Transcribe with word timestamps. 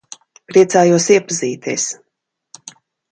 Priecājos 0.51 1.05
iepazīties. 1.15 1.85